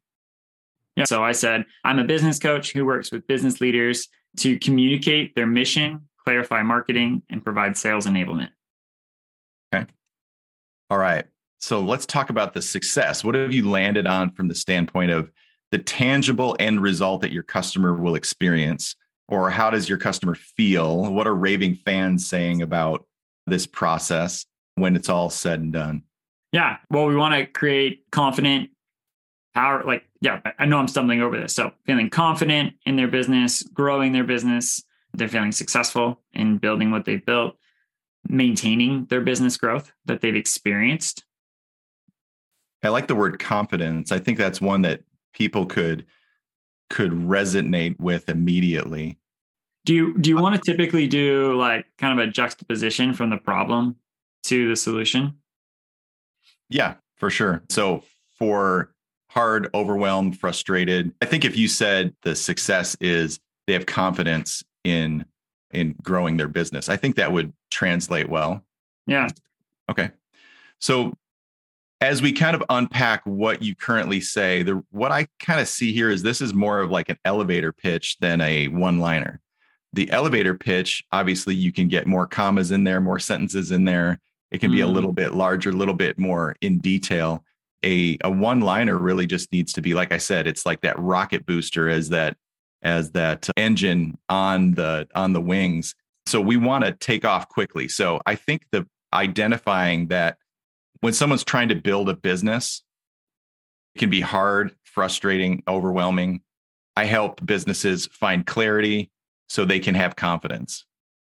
yeah. 0.97 1.05
So 1.05 1.25
I 1.25 1.33
said, 1.33 1.65
I'm 1.83 1.99
a 1.99 2.05
business 2.05 2.39
coach 2.39 2.73
who 2.73 2.85
works 2.85 3.11
with 3.11 3.27
business 3.27 3.61
leaders 3.61 4.09
to 4.39 4.59
communicate 4.59 5.35
their 5.35 5.47
mission, 5.47 6.09
clarify 6.25 6.63
marketing, 6.63 7.23
and 7.31 7.43
provide 7.43 7.77
sales 7.77 8.07
enablement. 8.07 8.51
Okay. 9.75 9.87
All 10.91 10.99
right. 10.99 11.25
So 11.59 11.81
let's 11.81 12.07
talk 12.07 12.31
about 12.31 12.55
the 12.55 12.63
success. 12.63 13.25
What 13.25 13.35
have 13.35 13.53
you 13.53 13.69
landed 13.69 14.07
on 14.07 14.31
from 14.33 14.49
the 14.49 14.55
standpoint 14.55 15.11
of 15.11 15.31
the 15.71 15.79
tangible 15.79 16.57
end 16.61 16.81
result 16.81 17.23
that 17.23 17.33
your 17.33 17.43
customer 17.43 17.95
will 17.95 18.15
experience? 18.15 18.95
Or 19.29 19.51
how 19.51 19.71
does 19.71 19.89
your 19.89 19.99
customer 19.99 20.35
feel? 20.35 21.13
What 21.13 21.27
are 21.27 21.35
raving 21.35 21.77
fans 21.77 22.29
saying 22.29 22.63
about 22.63 23.07
this 23.47 23.67
process 23.67 24.45
when 24.75 24.97
it's 24.97 25.09
all 25.09 25.31
said 25.31 25.61
and 25.61 25.73
done? 25.73 26.03
Yeah. 26.53 26.77
Well, 26.91 27.07
we 27.07 27.17
want 27.17 27.35
to 27.35 27.47
create 27.47 28.05
confident, 28.13 28.71
power, 29.55 29.83
like 29.85 30.05
yeah, 30.21 30.41
I 30.59 30.67
know 30.67 30.79
I'm 30.79 30.89
stumbling 30.89 31.21
over 31.21 31.39
this. 31.39 31.55
So 31.55 31.73
feeling 31.87 32.11
confident 32.11 32.75
in 32.87 32.97
their 32.97 33.09
business, 33.09 33.63
growing 33.63 34.13
their 34.13 34.25
business, 34.25 34.83
they're 35.13 35.29
feeling 35.29 35.53
successful 35.53 36.21
in 36.33 36.59
building 36.59 36.91
what 36.91 37.05
they've 37.05 37.25
built, 37.25 37.57
maintaining 38.29 39.07
their 39.07 39.21
business 39.21 39.57
growth 39.57 39.93
that 40.07 40.21
they've 40.21 40.35
experienced. 40.35 41.25
I 42.83 42.89
like 42.89 43.07
the 43.07 43.15
word 43.15 43.39
confidence. 43.39 44.13
I 44.13 44.19
think 44.19 44.39
that's 44.39 44.61
one 44.61 44.83
that 44.83 45.03
people 45.33 45.67
could 45.67 46.05
could 46.91 47.13
resonate 47.13 47.99
with 47.99 48.29
immediately. 48.29 49.19
Do 49.85 49.95
you 49.95 50.19
do 50.19 50.31
you 50.31 50.37
want 50.37 50.55
to 50.55 50.61
typically 50.61 51.07
do 51.07 51.59
like 51.59 51.87
kind 51.99 52.19
of 52.19 52.27
a 52.27 52.31
juxtaposition 52.31 53.13
from 53.13 53.31
the 53.31 53.37
problem 53.37 53.97
to 54.45 54.69
the 54.69 54.77
solution? 54.77 55.39
Yeah, 56.71 56.95
for 57.17 57.31
sure. 57.31 57.63
So 57.69 58.03
for 58.39 58.95
hard, 59.29 59.69
overwhelmed, 59.75 60.39
frustrated, 60.39 61.13
I 61.21 61.27
think 61.27 61.45
if 61.45 61.57
you 61.57 61.69
said 61.69 62.15
the 62.23 62.35
success 62.35 62.97
is 63.01 63.41
they 63.67 63.73
have 63.73 63.87
confidence 63.87 64.63
in 64.85 65.25
in 65.71 65.97
growing 66.03 66.37
their 66.37 66.49
business, 66.49 66.89
I 66.89 66.97
think 66.97 67.17
that 67.17 67.33
would 67.33 67.53
translate 67.71 68.29
well. 68.29 68.65
Yeah. 69.07 69.29
Okay. 69.91 70.11
So 70.79 71.13
as 72.05 72.21
we 72.21 72.33
kind 72.33 72.55
of 72.55 72.63
unpack 72.69 73.23
what 73.25 73.63
you 73.63 73.75
currently 73.75 74.21
say, 74.21 74.63
the 74.63 74.85
what 74.91 75.11
I 75.11 75.27
kind 75.39 75.59
of 75.59 75.67
see 75.67 75.93
here 75.93 76.11
is 76.11 76.23
this 76.23 76.43
is 76.43 76.53
more 76.53 76.81
of 76.81 76.91
like 76.91 77.09
an 77.09 77.19
elevator 77.25 77.73
pitch 77.73 78.19
than 78.21 78.43
a 78.43 78.69
one-liner. 78.69 79.41
The 79.95 80.11
elevator 80.11 80.55
pitch, 80.55 81.03
obviously, 81.13 81.55
you 81.55 81.73
can 81.73 81.89
get 81.89 82.07
more 82.07 82.27
commas 82.27 82.73
in 82.73 82.85
there, 82.85 83.01
more 83.01 83.19
sentences 83.19 83.71
in 83.71 83.85
there. 83.85 84.21
It 84.51 84.59
can 84.59 84.71
be 84.71 84.83
a 84.83 84.87
little 84.87 85.13
mm. 85.13 85.17
bit 85.17 85.35
larger, 85.35 85.71
a 85.71 85.73
little 85.73 85.95
bit 85.95 86.19
more 86.19 86.57
in 86.61 86.79
detail. 86.79 87.43
A 87.85 88.19
a 88.23 88.31
one-liner 88.31 88.99
really 88.99 89.27
just 89.27 89.51
needs 89.51 89.73
to 89.73 89.81
be, 89.81 89.95
like 89.95 90.13
I 90.13 90.19
said, 90.19 90.47
it's 90.47 90.67
like 90.67 90.83
that 90.83 90.99
rocket 90.99 91.47
booster 91.47 91.89
as 91.89 92.11
that 92.11 92.37
as 92.83 93.13
that 93.13 93.49
engine 93.57 94.19
on 94.29 94.73
the 94.73 95.09
on 95.15 95.33
the 95.33 95.41
wings. 95.41 95.95
So 96.27 96.41
we 96.41 96.59
want 96.59 96.85
to 96.85 96.93
take 96.93 97.25
off 97.25 97.49
quickly. 97.49 97.89
So 97.89 98.21
I 98.27 98.35
think 98.35 98.67
the 98.73 98.87
identifying 99.15 100.09
that 100.09 100.37
when 101.05 101.13
someone's 101.13 101.45
trying 101.45 101.69
to 101.69 101.75
build 101.75 102.09
a 102.09 102.17
business, 102.17 102.83
it 103.95 103.99
can 103.99 104.09
be 104.09 104.23
hard, 104.23 104.75
frustrating, 104.85 105.63
overwhelming. 105.69 106.41
I 106.97 107.05
help 107.05 107.45
businesses 107.45 108.07
find 108.07 108.47
clarity 108.47 109.11
so 109.47 109.67
they 109.67 109.81
can 109.81 109.95
have 109.97 110.17
confidence 110.17 110.87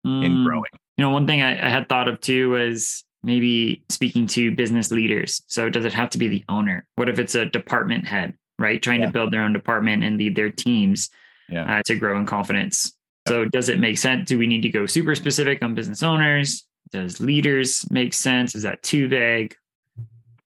mm. 0.06 0.26
in 0.26 0.44
growing. 0.44 0.66
You 0.98 1.06
know, 1.06 1.12
one 1.12 1.26
thing 1.26 1.42
I, 1.42 1.52
I 1.52 1.70
had 1.70 1.88
thought 1.88 2.10
of 2.10 2.20
too 2.20 2.50
was 2.50 3.06
maybe 3.24 3.82
speaking 3.88 4.28
to 4.28 4.54
business 4.54 4.92
leaders. 4.92 5.42
So 5.48 5.70
does 5.70 5.86
it 5.86 5.94
have 5.94 6.10
to 6.10 6.18
be 6.18 6.28
the 6.28 6.44
owner? 6.50 6.86
What 6.96 7.08
if 7.08 7.18
it's 7.18 7.36
a 7.36 7.46
department 7.46 8.06
head, 8.06 8.34
right? 8.60 8.82
Trying 8.82 9.00
yeah. 9.00 9.06
to 9.06 9.14
build 9.14 9.32
their 9.32 9.44
own 9.44 9.54
department 9.54 10.04
and 10.04 10.18
lead 10.18 10.36
their 10.36 10.52
teams 10.52 11.10
yeah. 11.48 11.78
uh, 11.78 11.82
to 11.86 11.96
grow 11.96 12.20
in 12.20 12.26
confidence. 12.26 12.92
So 13.26 13.46
does 13.46 13.70
it 13.70 13.80
make 13.80 14.00
sense? 14.00 14.28
Do 14.28 14.38
we 14.38 14.48
need 14.48 14.64
to 14.64 14.70
go 14.70 14.86
super 14.86 15.16
specific 15.16 15.64
on 15.64 15.76
business 15.76 16.04
owners? 16.04 16.68
Does 16.92 17.22
leaders 17.22 17.90
make 17.90 18.14
sense? 18.14 18.54
Is 18.54 18.64
that 18.64 18.84
too 18.84 19.08
vague? 19.08 19.56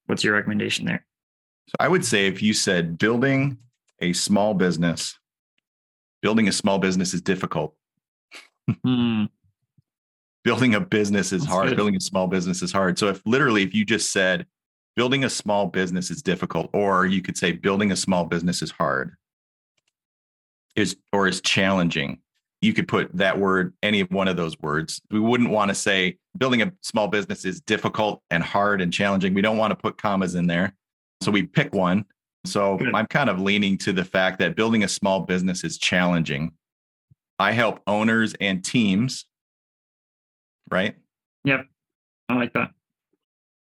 What's 0.06 0.24
your 0.24 0.34
recommendation 0.34 0.86
there? 0.86 1.06
So 1.68 1.76
I 1.80 1.88
would 1.88 2.06
say 2.06 2.28
if 2.28 2.42
you 2.42 2.54
said 2.54 2.98
building 2.98 3.58
a 4.00 4.14
small 4.14 4.54
business, 4.54 5.18
building 6.22 6.48
a 6.48 6.52
small 6.52 6.80
business 6.80 7.14
is 7.14 7.22
difficult. 7.22 7.76
Hmm. 8.84 9.26
building 10.44 10.74
a 10.74 10.80
business 10.80 11.32
is 11.32 11.44
That's 11.44 11.54
hard. 11.54 11.70
Good. 11.70 11.76
Building 11.76 11.96
a 11.96 12.02
small 12.02 12.28
business 12.28 12.64
is 12.64 12.72
hard. 12.72 12.98
So 12.98 13.10
if 13.10 13.22
literally 13.26 13.62
if 13.62 13.76
you 13.76 13.86
just 13.86 14.12
said 14.12 14.48
building 14.96 15.24
a 15.24 15.30
small 15.30 15.68
business 15.68 16.10
is 16.10 16.22
difficult, 16.22 16.70
or 16.74 17.06
you 17.06 17.22
could 17.22 17.38
say 17.38 17.52
building 17.52 17.92
a 17.92 17.96
small 17.96 18.26
business 18.26 18.62
is 18.62 18.72
hard, 18.72 19.16
is 20.76 20.98
or 21.14 21.28
is 21.28 21.42
challenging 21.42 22.20
you 22.66 22.74
could 22.74 22.88
put 22.88 23.16
that 23.16 23.40
word, 23.40 23.74
any 23.84 24.02
one 24.02 24.28
of 24.28 24.36
those 24.36 24.60
words. 24.60 25.00
We 25.12 25.20
wouldn't 25.20 25.52
want 25.52 25.70
to 25.70 25.76
say 25.76 26.18
building 26.38 26.64
a 26.64 26.74
small 26.82 27.08
business 27.08 27.46
is 27.46 27.62
difficult 27.62 28.24
and 28.32 28.42
hard 28.42 28.82
and 28.82 28.92
challenging. 28.92 29.36
We 29.36 29.42
don't 29.42 29.58
want 29.58 29.72
to 29.72 29.76
put 29.76 29.98
commas 29.98 30.34
in 30.34 30.48
there. 30.48 30.76
So 31.22 31.32
we 31.32 31.44
pick 31.44 31.74
one. 31.74 32.06
So 32.46 32.78
Good. 32.78 32.94
I'm 32.96 33.06
kind 33.06 33.30
of 33.30 33.40
leaning 33.40 33.78
to 33.80 33.94
the 33.94 34.04
fact 34.04 34.40
that 34.40 34.56
building 34.56 34.84
a 34.84 34.88
small 34.88 35.22
business 35.22 35.64
is 35.64 35.78
challenging. 35.78 36.54
I 37.38 37.52
help 37.52 37.82
owners 37.86 38.34
and 38.42 38.64
teams, 38.64 39.26
right? 40.72 40.96
Yep. 41.44 41.68
I 42.30 42.36
like 42.36 42.54
that. 42.54 42.72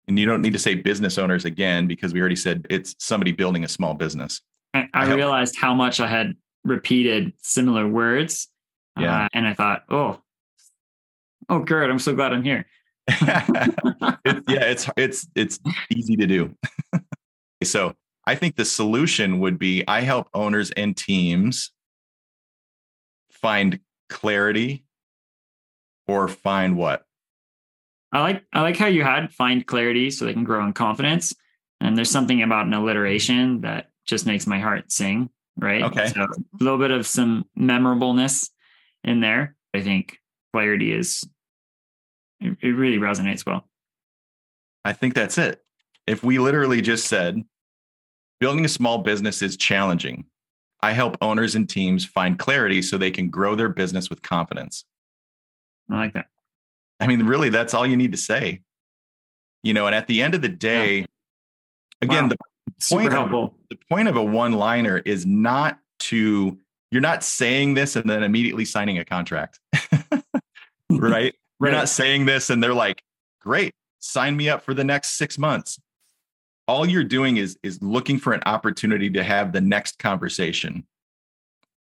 And 0.07 0.19
you 0.19 0.27
don't 0.27 0.43
need 0.43 0.53
to 0.53 0.59
say 0.59 0.77
business 0.77 1.19
owners 1.19 1.45
again 1.45 1.89
because 1.89 2.13
we 2.13 2.21
already 2.21 2.37
said 2.37 2.67
it's 2.71 2.95
somebody 2.99 3.33
building 3.33 3.65
a 3.65 3.69
small 3.69 3.95
business. 3.95 4.41
I, 4.73 4.89
I, 4.95 5.11
I 5.11 5.15
realized 5.15 5.57
how 5.57 5.75
much 5.75 5.99
I 5.99 6.07
had 6.07 6.35
repeated 6.65 7.33
similar 7.41 7.89
words 7.89 8.49
yeah. 8.99 9.25
Uh, 9.25 9.29
and 9.33 9.47
I 9.47 9.55
thought, 9.55 9.85
oh, 9.89 10.21
oh, 11.49 11.61
good. 11.61 11.91
I'm 11.91 11.99
so 11.99 12.15
glad 12.15 12.33
I'm 12.33 12.43
here. 12.43 12.67
it, 13.09 14.45
yeah, 14.49 14.65
it's 14.65 14.89
it's 14.97 15.29
it's 15.35 15.61
easy 15.91 16.17
to 16.17 16.27
do. 16.27 16.57
so 17.65 17.95
I 18.27 18.35
think 18.35 18.57
the 18.57 18.65
solution 18.65 19.41
would 19.41 19.59
be 19.59 19.85
I 19.87 20.01
help 20.01 20.29
owners 20.33 20.71
and 20.71 20.97
teams 20.97 21.71
find 23.31 23.79
clarity 24.09 24.85
or 26.07 26.29
find 26.29 26.77
what? 26.77 27.05
I 28.13 28.21
like 28.21 28.45
I 28.53 28.63
like 28.63 28.77
how 28.77 28.87
you 28.87 29.03
had 29.03 29.33
find 29.33 29.67
clarity 29.67 30.11
so 30.11 30.25
they 30.25 30.33
can 30.33 30.45
grow 30.45 30.65
in 30.65 30.73
confidence. 30.73 31.35
And 31.81 31.99
there's 31.99 32.11
something 32.11 32.43
about 32.43 32.67
an 32.67 32.73
alliteration 32.73 33.61
that 33.63 33.91
just 34.07 34.25
makes 34.25 34.47
my 34.47 34.59
heart 34.59 34.91
sing, 34.91 35.29
right? 35.59 35.83
Okay. 35.83 36.07
So 36.07 36.23
a 36.23 36.65
little 36.65 36.79
bit 36.79 36.91
of 36.91 37.07
some 37.07 37.45
memorableness 37.59 38.49
in 39.05 39.21
there. 39.21 39.57
I 39.75 39.81
think 39.81 40.19
clarity 40.53 40.93
is 40.93 41.25
it, 42.41 42.57
it 42.61 42.69
really 42.69 42.99
resonates 42.99 43.47
well. 43.47 43.69
I 44.85 44.93
think 44.93 45.15
that's 45.15 45.39
it. 45.39 45.63
If 46.07 46.23
we 46.23 46.39
literally 46.39 46.81
just 46.81 47.07
said 47.07 47.43
building 48.41 48.65
a 48.65 48.69
small 48.69 48.99
business 48.99 49.41
is 49.43 49.57
challenging, 49.57 50.25
I 50.83 50.93
help 50.93 51.17
owners 51.23 51.55
and 51.55 51.69
teams 51.69 52.05
find 52.05 52.39
clarity 52.39 52.83
so 52.83 52.99
they 52.99 53.11
can 53.11 53.31
grow 53.31 53.55
their 53.55 53.71
business 53.71 54.11
with 54.11 54.21
confidence. 54.21 54.85
I 55.91 55.97
like 55.97 56.13
that. 56.15 56.27
I 57.01 57.07
mean, 57.07 57.25
really, 57.25 57.49
that's 57.49 57.73
all 57.73 57.87
you 57.87 57.97
need 57.97 58.13
to 58.13 58.19
say. 58.19 58.61
You 59.63 59.73
know, 59.73 59.87
and 59.87 59.95
at 59.95 60.07
the 60.07 60.21
end 60.21 60.35
of 60.35 60.43
the 60.43 60.49
day, 60.49 60.99
yeah. 60.99 61.07
again, 62.03 62.25
wow. 62.25 62.29
the 62.29 62.37
point 62.91 63.15
of, 63.15 63.51
the 63.71 63.79
point 63.91 64.09
of 64.09 64.17
a 64.17 64.23
one-liner 64.23 64.99
is 64.99 65.25
not 65.25 65.79
to 66.01 66.59
you're 66.95 67.01
not 67.01 67.25
saying 67.25 67.75
this 67.75 67.97
and 67.97 68.09
then 68.09 68.23
immediately 68.23 68.65
signing 68.65 68.99
a 68.99 69.05
contract. 69.05 69.59
right? 70.91 71.35
We're 71.59 71.73
not 71.73 71.89
saying 71.89 72.27
this 72.27 72.51
and 72.51 72.63
they're 72.63 72.73
like, 72.73 73.03
great, 73.41 73.75
sign 73.99 74.37
me 74.37 74.49
up 74.49 74.63
for 74.63 74.75
the 74.75 74.85
next 74.85 75.19
six 75.19 75.37
months. 75.37 75.77
All 76.69 76.87
you're 76.87 77.03
doing 77.03 77.37
is 77.37 77.59
is 77.65 77.83
looking 77.83 78.21
for 78.21 78.33
an 78.33 78.43
opportunity 78.47 79.11
to 79.11 79.25
have 79.25 79.51
the 79.51 79.61
next 79.61 79.99
conversation. 79.99 80.87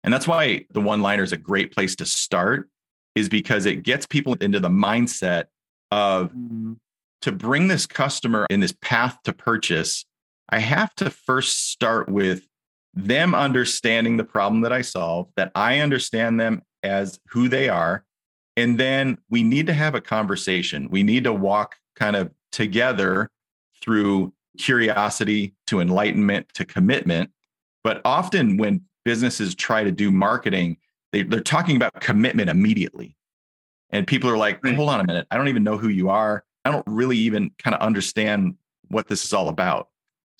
And 0.05 0.13
that's 0.13 0.29
why 0.29 0.67
the 0.71 0.83
one 0.83 1.01
liner 1.01 1.23
is 1.23 1.33
a 1.33 1.39
great 1.39 1.73
place 1.73 1.97
to 1.97 2.05
start, 2.05 2.69
is 3.15 3.31
because 3.31 3.65
it 3.65 3.83
gets 3.83 4.05
people 4.05 4.35
into 4.35 4.61
the 4.61 4.69
mindset 4.69 5.45
of 5.91 6.29
mm-hmm. 6.29 6.75
to 7.23 7.33
bring 7.33 7.69
this 7.69 7.87
customer 7.87 8.47
in 8.51 8.61
this 8.61 8.75
path 8.83 9.17
to 9.25 9.33
purchase. 9.33 10.05
I 10.51 10.59
have 10.59 10.95
to 10.97 11.09
first 11.09 11.71
start 11.71 12.11
with 12.11 12.50
them 12.95 13.35
understanding 13.35 14.17
the 14.17 14.25
problem 14.25 14.63
that 14.63 14.73
I 14.73 14.83
solve, 14.83 15.29
that 15.37 15.53
I 15.55 15.79
understand 15.79 16.41
them 16.41 16.63
as 16.83 17.21
who 17.29 17.49
they 17.49 17.69
are. 17.69 18.05
And 18.57 18.79
then 18.79 19.19
we 19.29 19.43
need 19.43 19.67
to 19.69 19.73
have 19.73 19.95
a 19.95 20.01
conversation. 20.01 20.89
We 20.91 21.03
need 21.03 21.25
to 21.25 21.33
walk 21.33 21.77
kind 21.95 22.17
of 22.17 22.31
together 22.53 23.31
through 23.81 24.33
curiosity 24.59 25.55
to 25.69 25.81
enlightenment 25.81 26.49
to 26.55 26.65
commitment. 26.65 27.31
But 27.85 28.03
often 28.05 28.57
when 28.57 28.83
businesses 29.05 29.55
try 29.55 29.85
to 29.85 29.93
do 29.93 30.11
marketing, 30.11 30.77
they, 31.13 31.23
they're 31.23 31.41
talking 31.41 31.77
about 31.77 32.01
commitment 32.01 32.51
immediately. 32.51 33.17
And 33.91 34.07
people 34.07 34.31
are 34.31 34.37
like, 34.37 34.65
hold 34.65 34.89
on 34.89 35.01
a 35.01 35.07
minute. 35.07 35.27
I 35.31 35.37
don't 35.37 35.49
even 35.49 35.65
know 35.65 35.79
who 35.79 35.89
you 35.89 36.11
are. 36.11 36.45
I 36.65 36.71
don't 36.71 36.87
really 36.87 37.17
even 37.19 37.51
kind 37.59 37.75
of 37.75 37.81
understand 37.81 38.57
what 38.89 39.09
this 39.09 39.25
is 39.25 39.33
all 39.33 39.49
about. 39.49 39.89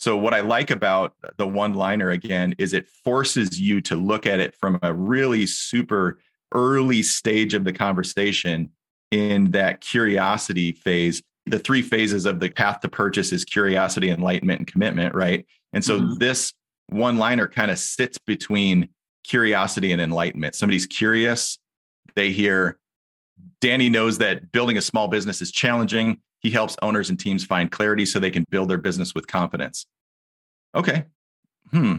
So, 0.01 0.17
what 0.17 0.33
I 0.33 0.41
like 0.41 0.71
about 0.71 1.13
the 1.37 1.47
one 1.47 1.75
liner 1.75 2.09
again 2.09 2.55
is 2.57 2.73
it 2.73 2.89
forces 2.89 3.61
you 3.61 3.83
to 3.83 3.97
look 3.97 4.27
at 4.27 4.41
it 4.41 4.55
from 4.55 4.79
a 4.83 4.95
really 4.95 5.45
super 5.45 6.19
early 6.55 7.03
stage 7.03 7.53
of 7.53 7.65
the 7.65 7.73
conversation 7.75 8.71
in 9.11 9.51
that 9.51 9.83
curiosity 9.83 10.73
phase. 10.73 11.23
The 11.45 11.59
three 11.59 11.83
phases 11.83 12.25
of 12.25 12.41
the 12.41 12.49
path 12.49 12.81
to 12.81 12.89
purchase 12.89 13.31
is 13.31 13.45
curiosity, 13.45 14.09
enlightenment, 14.09 14.61
and 14.61 14.67
commitment, 14.67 15.15
right? 15.15 15.47
And 15.75 15.85
so, 15.85 16.01
mm-hmm. 16.01 16.15
this 16.15 16.55
one 16.87 17.19
liner 17.19 17.47
kind 17.47 17.71
of 17.71 17.79
sits 17.79 18.17
between 18.17 18.89
curiosity 19.25 19.93
and 19.93 20.01
enlightenment. 20.01 20.55
Somebody's 20.55 20.87
curious, 20.87 21.59
they 22.17 22.33
hear, 22.33 22.79
Danny 23.61 23.91
knows 23.91 24.17
that 24.17 24.51
building 24.51 24.79
a 24.79 24.83
small 24.83 25.09
business 25.09 25.43
is 25.43 25.53
challenging. 25.53 26.23
He 26.41 26.51
helps 26.51 26.77
owners 26.83 27.11
and 27.11 27.19
teams 27.19 27.45
find 27.45 27.71
clarity 27.71 28.05
so 28.05 28.19
they 28.19 28.31
can 28.31 28.47
build 28.51 28.69
their 28.69 28.79
business 28.79 29.15
with 29.15 29.27
confidence. 29.27 29.87
Okay. 30.75 31.05
Hmm. 31.71 31.97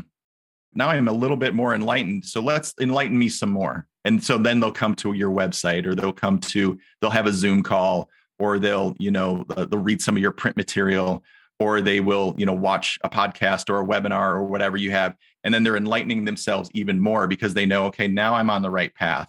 Now 0.73 0.89
I'm 0.89 1.07
a 1.07 1.13
little 1.13 1.37
bit 1.37 1.53
more 1.53 1.73
enlightened. 1.73 2.25
So 2.25 2.41
let's 2.41 2.73
enlighten 2.79 3.17
me 3.17 3.29
some 3.29 3.51
more. 3.51 3.87
And 4.03 4.23
so 4.23 4.37
then 4.37 4.59
they'll 4.59 4.71
come 4.71 4.95
to 4.95 5.13
your 5.13 5.31
website 5.31 5.85
or 5.85 5.95
they'll 5.95 6.13
come 6.13 6.39
to, 6.39 6.79
they'll 6.99 7.11
have 7.11 7.27
a 7.27 7.33
Zoom 7.33 7.61
call 7.61 8.09
or 8.39 8.57
they'll, 8.57 8.95
you 8.97 9.11
know, 9.11 9.45
they'll 9.55 9.79
read 9.79 10.01
some 10.01 10.15
of 10.15 10.21
your 10.21 10.31
print 10.31 10.57
material 10.57 11.23
or 11.59 11.81
they 11.81 11.99
will, 11.99 12.33
you 12.37 12.45
know, 12.45 12.53
watch 12.53 12.97
a 13.03 13.09
podcast 13.09 13.69
or 13.69 13.81
a 13.81 13.85
webinar 13.85 14.33
or 14.33 14.43
whatever 14.43 14.77
you 14.77 14.89
have. 14.91 15.15
And 15.43 15.53
then 15.53 15.63
they're 15.63 15.77
enlightening 15.77 16.25
themselves 16.25 16.69
even 16.73 16.99
more 16.99 17.27
because 17.27 17.53
they 17.53 17.67
know, 17.67 17.85
okay, 17.85 18.07
now 18.07 18.33
I'm 18.33 18.49
on 18.49 18.63
the 18.63 18.71
right 18.71 18.93
path. 18.95 19.27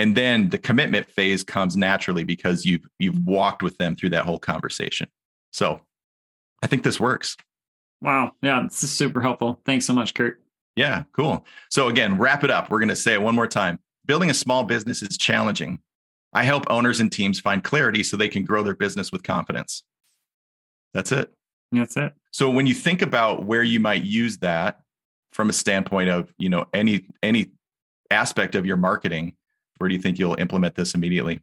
And 0.00 0.16
then 0.16 0.48
the 0.48 0.56
commitment 0.56 1.10
phase 1.10 1.44
comes 1.44 1.76
naturally 1.76 2.24
because 2.24 2.64
you've 2.64 2.88
you've 2.98 3.16
mm-hmm. 3.16 3.30
walked 3.30 3.62
with 3.62 3.76
them 3.76 3.94
through 3.94 4.08
that 4.10 4.24
whole 4.24 4.38
conversation. 4.38 5.08
So 5.52 5.82
I 6.62 6.68
think 6.68 6.84
this 6.84 6.98
works. 6.98 7.36
Wow. 8.00 8.32
Yeah, 8.40 8.62
this 8.62 8.82
is 8.82 8.90
super 8.90 9.20
helpful. 9.20 9.60
Thanks 9.66 9.84
so 9.84 9.92
much, 9.92 10.14
Kurt. 10.14 10.40
Yeah, 10.74 11.02
cool. 11.12 11.44
So 11.68 11.88
again, 11.88 12.16
wrap 12.16 12.44
it 12.44 12.50
up. 12.50 12.70
We're 12.70 12.78
going 12.78 12.88
to 12.88 12.96
say 12.96 13.12
it 13.12 13.20
one 13.20 13.34
more 13.34 13.46
time. 13.46 13.78
Building 14.06 14.30
a 14.30 14.34
small 14.34 14.64
business 14.64 15.02
is 15.02 15.18
challenging. 15.18 15.80
I 16.32 16.44
help 16.44 16.64
owners 16.70 17.00
and 17.00 17.12
teams 17.12 17.38
find 17.38 17.62
clarity 17.62 18.02
so 18.02 18.16
they 18.16 18.28
can 18.28 18.46
grow 18.46 18.62
their 18.62 18.76
business 18.76 19.12
with 19.12 19.22
confidence. 19.22 19.82
That's 20.94 21.12
it. 21.12 21.30
That's 21.72 21.98
it. 21.98 22.14
So 22.32 22.48
when 22.48 22.66
you 22.66 22.72
think 22.74 23.02
about 23.02 23.44
where 23.44 23.62
you 23.62 23.80
might 23.80 24.04
use 24.04 24.38
that 24.38 24.80
from 25.32 25.50
a 25.50 25.52
standpoint 25.52 26.08
of, 26.08 26.32
you 26.38 26.48
know, 26.48 26.64
any 26.72 27.04
any 27.22 27.50
aspect 28.10 28.54
of 28.54 28.64
your 28.64 28.78
marketing, 28.78 29.34
where 29.80 29.88
do 29.88 29.94
you 29.94 30.00
think 30.00 30.18
you'll 30.18 30.38
implement 30.38 30.74
this 30.74 30.94
immediately? 30.94 31.40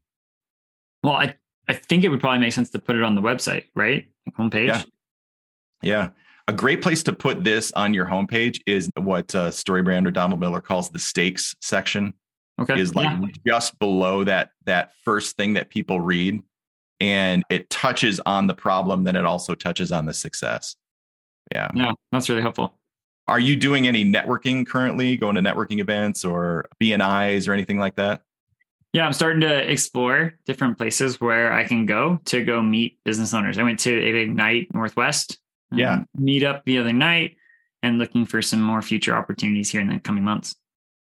Well, 1.04 1.16
I 1.16 1.36
I 1.68 1.74
think 1.74 2.04
it 2.04 2.10
would 2.10 2.20
probably 2.20 2.40
make 2.40 2.54
sense 2.54 2.70
to 2.70 2.80
put 2.80 2.96
it 2.96 3.04
on 3.04 3.16
the 3.16 3.22
website, 3.22 3.66
right? 3.76 4.08
Homepage. 4.38 4.68
Yeah. 4.68 4.84
Yeah. 5.82 6.10
A 6.48 6.54
great 6.54 6.82
place 6.82 7.04
to 7.04 7.14
put 7.14 7.44
this 7.44 7.72
on 7.74 7.94
your 7.94 8.06
homepage 8.06 8.62
is 8.66 8.90
what 8.96 9.36
uh, 9.36 9.50
StoryBrand 9.50 10.08
or 10.08 10.12
Donald 10.12 10.40
Miller 10.40 10.62
calls 10.62 10.90
the 10.90 11.00
stakes 11.00 11.56
section. 11.62 12.14
Okay. 12.60 12.80
Is 12.80 12.96
like 12.96 13.06
yeah. 13.06 13.28
just 13.46 13.78
below 13.80 14.24
that 14.24 14.52
that 14.66 14.92
first 15.04 15.36
thing 15.36 15.54
that 15.54 15.70
people 15.70 16.00
read, 16.00 16.42
and 17.00 17.44
it 17.50 17.70
touches 17.70 18.20
on 18.26 18.48
the 18.48 18.56
problem, 18.56 19.04
then 19.04 19.16
it 19.16 19.26
also 19.26 19.56
touches 19.56 19.92
on 19.92 20.06
the 20.06 20.14
success. 20.14 20.76
Yeah. 21.52 21.70
Yeah, 21.76 21.92
that's 22.12 22.30
really 22.30 22.42
helpful. 22.42 22.77
Are 23.28 23.40
you 23.40 23.56
doing 23.56 23.88
any 23.88 24.06
networking 24.06 24.66
currently? 24.66 25.18
Going 25.18 25.36
to 25.36 25.42
networking 25.42 25.80
events 25.80 26.24
or 26.24 26.68
BNIs 26.82 27.48
or 27.48 27.54
anything 27.54 27.78
like 27.78 27.96
that? 27.96 28.22
Yeah, 28.94 29.06
I'm 29.06 29.14
starting 29.14 29.42
to 29.42 29.70
explore 29.70 30.34
different 30.46 30.78
places 30.78 31.20
where 31.20 31.52
I 31.52 31.66
can 31.66 31.86
go 31.86 32.20
to 32.26 32.44
go 32.44 32.62
meet 32.62 32.98
business 33.04 33.34
owners. 33.34 33.58
I 33.58 33.64
went 33.64 33.80
to 33.82 33.94
a 33.94 34.16
Ignite 34.16 34.74
Northwest 34.74 35.40
yeah 35.72 35.94
um, 35.94 36.08
meet 36.16 36.44
up 36.44 36.64
the 36.66 36.78
other 36.78 36.94
night 36.94 37.36
and 37.84 37.98
looking 37.98 38.26
for 38.26 38.42
some 38.42 38.62
more 38.62 38.82
future 38.82 39.16
opportunities 39.16 39.70
here 39.70 39.82
in 39.82 39.88
the 39.88 40.00
coming 40.00 40.24
months 40.24 40.56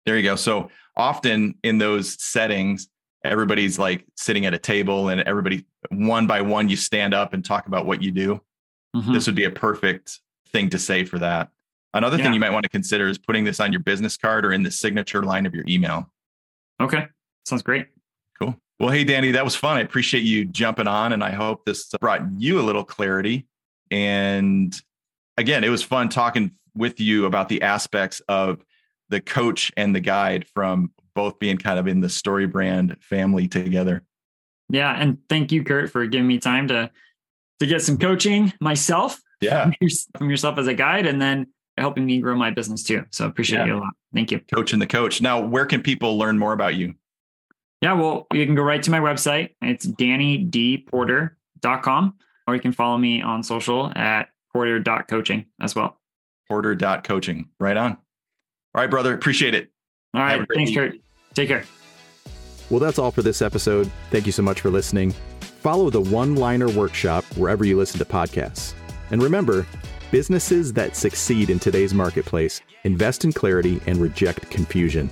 there 0.05 0.17
you 0.17 0.23
go 0.23 0.35
so 0.35 0.69
often 0.95 1.55
in 1.63 1.77
those 1.77 2.21
settings 2.21 2.87
everybody's 3.23 3.79
like 3.79 4.05
sitting 4.15 4.45
at 4.45 4.53
a 4.53 4.57
table 4.57 5.09
and 5.09 5.21
everybody 5.21 5.65
one 5.89 6.27
by 6.27 6.41
one 6.41 6.69
you 6.69 6.75
stand 6.75 7.13
up 7.13 7.33
and 7.33 7.43
talk 7.43 7.67
about 7.67 7.85
what 7.85 8.01
you 8.01 8.11
do 8.11 8.39
mm-hmm. 8.95 9.13
this 9.13 9.25
would 9.25 9.35
be 9.35 9.45
a 9.45 9.51
perfect 9.51 10.19
thing 10.49 10.69
to 10.69 10.77
say 10.77 11.03
for 11.03 11.19
that 11.19 11.49
another 11.93 12.17
yeah. 12.17 12.23
thing 12.23 12.33
you 12.33 12.39
might 12.39 12.51
want 12.51 12.63
to 12.63 12.69
consider 12.69 13.07
is 13.07 13.17
putting 13.17 13.43
this 13.43 13.59
on 13.59 13.71
your 13.71 13.81
business 13.81 14.17
card 14.17 14.45
or 14.45 14.51
in 14.51 14.63
the 14.63 14.71
signature 14.71 15.23
line 15.23 15.45
of 15.45 15.53
your 15.53 15.65
email 15.67 16.09
okay 16.81 17.05
sounds 17.45 17.61
great 17.61 17.87
cool 18.39 18.55
well 18.79 18.89
hey 18.89 19.03
danny 19.03 19.31
that 19.31 19.43
was 19.43 19.55
fun 19.55 19.77
i 19.77 19.81
appreciate 19.81 20.21
you 20.21 20.45
jumping 20.45 20.87
on 20.87 21.13
and 21.13 21.23
i 21.23 21.31
hope 21.31 21.65
this 21.65 21.89
brought 21.99 22.21
you 22.37 22.59
a 22.59 22.63
little 22.63 22.83
clarity 22.83 23.47
and 23.91 24.73
again, 25.37 25.63
it 25.63 25.69
was 25.69 25.83
fun 25.83 26.09
talking 26.09 26.51
with 26.73 26.99
you 26.99 27.25
about 27.25 27.49
the 27.49 27.61
aspects 27.61 28.21
of 28.27 28.63
the 29.09 29.19
coach 29.19 29.71
and 29.75 29.93
the 29.93 29.99
guide 29.99 30.47
from 30.47 30.91
both 31.13 31.37
being 31.39 31.57
kind 31.57 31.77
of 31.77 31.87
in 31.87 31.99
the 31.99 32.09
story 32.09 32.47
brand 32.47 32.95
family 33.01 33.47
together. 33.47 34.03
Yeah. 34.69 34.93
And 34.93 35.17
thank 35.27 35.51
you, 35.51 35.65
Kurt, 35.65 35.91
for 35.91 36.05
giving 36.05 36.27
me 36.27 36.39
time 36.39 36.69
to 36.69 36.89
to 37.59 37.67
get 37.67 37.81
some 37.81 37.97
coaching 37.97 38.53
myself. 38.61 39.21
Yeah. 39.41 39.71
From 40.17 40.29
yourself 40.29 40.57
as 40.57 40.67
a 40.67 40.73
guide 40.73 41.05
and 41.05 41.21
then 41.21 41.47
helping 41.81 42.05
me 42.05 42.21
grow 42.21 42.35
my 42.35 42.51
business 42.51 42.83
too. 42.83 43.03
So 43.11 43.25
appreciate 43.25 43.59
yeah. 43.59 43.65
you 43.65 43.75
a 43.77 43.79
lot. 43.79 43.93
Thank 44.13 44.31
you. 44.31 44.39
Coach 44.39 44.47
Coaching 44.53 44.79
the 44.79 44.87
coach. 44.87 45.21
Now, 45.21 45.41
where 45.41 45.65
can 45.65 45.81
people 45.81 46.17
learn 46.17 46.39
more 46.39 46.53
about 46.53 46.75
you? 46.75 46.95
Yeah, 47.81 47.93
well, 47.93 48.27
you 48.31 48.45
can 48.45 48.55
go 48.55 48.61
right 48.61 48.81
to 48.83 48.91
my 48.91 48.99
website. 48.99 49.49
It's 49.61 49.85
dannydporter.com 49.85 52.13
or 52.47 52.55
you 52.55 52.61
can 52.61 52.71
follow 52.71 52.97
me 52.97 53.21
on 53.21 53.43
social 53.43 53.91
at 53.95 54.29
porter.coaching 54.53 55.45
as 55.59 55.75
well. 55.75 55.99
Porter.coaching. 56.47 57.49
Right 57.59 57.77
on. 57.77 57.91
All 57.91 58.81
right, 58.81 58.89
brother. 58.89 59.13
Appreciate 59.13 59.55
it. 59.55 59.71
All 60.13 60.21
right. 60.21 60.45
Thanks, 60.53 60.73
Kurt. 60.73 60.95
Take 61.33 61.47
care. 61.47 61.63
Well, 62.69 62.79
that's 62.79 62.99
all 62.99 63.11
for 63.11 63.21
this 63.21 63.41
episode. 63.41 63.91
Thank 64.11 64.25
you 64.25 64.31
so 64.31 64.43
much 64.43 64.61
for 64.61 64.69
listening. 64.69 65.13
Follow 65.41 65.89
the 65.89 66.01
One 66.01 66.35
Liner 66.35 66.69
Workshop 66.69 67.25
wherever 67.35 67.65
you 67.65 67.77
listen 67.77 67.99
to 67.99 68.05
podcasts. 68.05 68.73
And 69.11 69.21
remember, 69.21 69.67
businesses 70.11 70.73
that 70.73 70.95
succeed 70.95 71.49
in 71.49 71.57
today's 71.57 71.93
marketplace 71.93 72.61
invest 72.83 73.23
in 73.23 73.31
clarity 73.31 73.81
and 73.87 73.97
reject 73.97 74.49
confusion. 74.49 75.09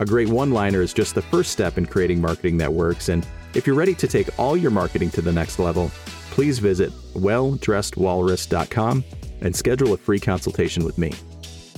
A 0.00 0.04
great 0.04 0.28
one 0.28 0.50
liner 0.50 0.82
is 0.82 0.92
just 0.92 1.14
the 1.14 1.22
first 1.22 1.52
step 1.52 1.78
in 1.78 1.86
creating 1.86 2.20
marketing 2.20 2.58
that 2.58 2.72
works. 2.72 3.08
And 3.08 3.26
if 3.54 3.66
you're 3.66 3.76
ready 3.76 3.94
to 3.94 4.08
take 4.08 4.36
all 4.38 4.56
your 4.56 4.72
marketing 4.72 5.10
to 5.12 5.22
the 5.22 5.32
next 5.32 5.58
level, 5.58 5.90
please 6.30 6.58
visit 6.58 6.90
welldressedwalrus.com 7.14 9.04
and 9.40 9.54
schedule 9.54 9.92
a 9.92 9.96
free 9.96 10.18
consultation 10.18 10.84
with 10.84 10.98
me. 10.98 11.12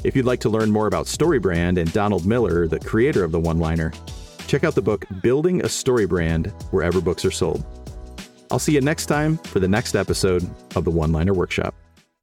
If 0.03 0.17
you'd 0.17 0.25
like 0.25 0.41
to 0.41 0.49
learn 0.49 0.71
more 0.71 0.87
about 0.87 1.07
StoryBrand 1.07 1.79
and 1.79 1.93
Donald 1.93 2.27
Miller, 2.27 2.67
the 2.67 2.81
creator 2.81 3.23
of 3.23 3.33
the 3.33 3.41
one 3.41 3.59
liner, 3.59 3.93
check 4.47 4.65
out 4.65 4.75
the 4.75 4.83
book 4.83 5.05
Building 5.23 5.65
a 5.65 5.69
Story 5.69 6.07
Brand 6.07 6.47
wherever 6.71 7.01
books 7.01 7.25
are 7.25 7.31
sold. 7.31 7.65
I'll 8.51 8.59
see 8.59 8.73
you 8.73 8.81
next 8.81 9.07
time 9.07 9.37
for 9.39 9.61
the 9.61 9.69
next 9.69 9.95
episode 9.95 10.49
of 10.77 10.85
the 10.85 10.91
One 10.91 11.13
Liner 11.13 11.35
Workshop. 11.35 11.75